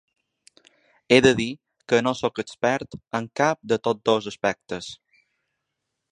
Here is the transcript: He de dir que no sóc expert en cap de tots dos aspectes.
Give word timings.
He 1.09 1.17
de 1.25 1.31
dir 1.39 1.49
que 1.91 1.99
no 2.07 2.13
sóc 2.21 2.41
expert 2.43 2.97
en 3.19 3.27
cap 3.41 3.59
de 3.73 3.79
tots 3.89 4.05
dos 4.11 4.31
aspectes. 4.33 4.89